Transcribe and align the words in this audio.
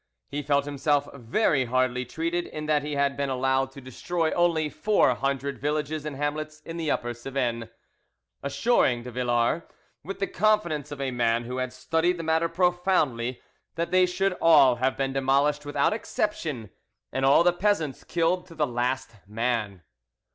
He 0.31 0.41
felt 0.41 0.65
himself 0.65 1.07
very 1.13 1.65
hardly 1.65 2.05
treated 2.05 2.47
in 2.47 2.65
that 2.65 2.81
he 2.81 2.95
had 2.95 3.15
been 3.15 3.29
allowed 3.29 3.71
to 3.73 3.81
destroy 3.81 4.31
only 4.31 4.67
four 4.67 5.13
hundred 5.13 5.59
villages 5.59 6.05
and 6.05 6.15
hamlets 6.15 6.59
in 6.61 6.77
the 6.77 6.89
Upper 6.89 7.13
Cevennes,—assuring 7.13 9.03
de 9.03 9.11
Villars 9.11 9.61
with 10.03 10.17
the 10.17 10.25
confidence 10.25 10.91
of 10.91 10.99
a 10.99 11.11
man 11.11 11.43
who 11.43 11.57
had 11.57 11.71
studied 11.71 12.17
the 12.17 12.23
matter 12.23 12.49
profoundly, 12.49 13.43
that 13.75 13.91
they 13.91 14.07
should 14.07 14.33
all 14.41 14.77
have 14.77 14.97
been 14.97 15.13
demolished 15.13 15.67
without 15.67 15.93
exception, 15.93 16.71
and 17.11 17.23
all 17.23 17.43
the 17.43 17.53
peasants 17.53 18.03
killed 18.03 18.47
to 18.47 18.55
the 18.55 18.65
last 18.65 19.11
man. 19.27 19.83